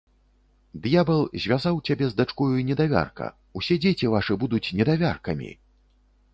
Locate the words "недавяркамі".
4.81-5.55